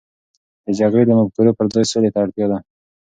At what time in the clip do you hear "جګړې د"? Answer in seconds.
0.79-1.11